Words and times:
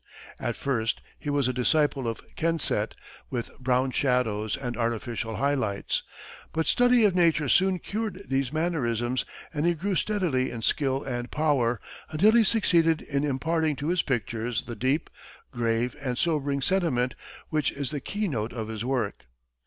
At 0.39 0.55
first, 0.55 0.99
he 1.19 1.29
was 1.29 1.47
a 1.47 1.53
disciple 1.53 2.07
of 2.07 2.23
Kensett, 2.35 2.95
with 3.29 3.55
brown 3.59 3.91
shadows 3.91 4.57
and 4.57 4.75
artificial 4.75 5.35
high 5.35 5.53
lights, 5.53 6.01
but 6.51 6.65
study 6.65 7.05
of 7.05 7.13
nature 7.15 7.47
soon 7.47 7.77
cured 7.77 8.23
these 8.27 8.51
mannerisms, 8.51 9.25
and 9.53 9.67
he 9.67 9.75
grew 9.75 9.93
steadily 9.93 10.49
in 10.49 10.63
skill 10.63 11.03
and 11.03 11.29
power, 11.29 11.79
until 12.09 12.31
he 12.31 12.43
succeeded 12.43 13.03
in 13.03 13.23
imparting 13.23 13.75
to 13.75 13.89
his 13.89 14.01
pictures 14.01 14.63
the 14.63 14.75
deep, 14.75 15.07
grave 15.51 15.95
and 16.01 16.17
sobering 16.17 16.63
sentiment, 16.63 17.13
which 17.49 17.71
is 17.71 17.91
the 17.91 18.01
keynote 18.01 18.53
of 18.53 18.69
his 18.69 18.83
work. 18.83 19.27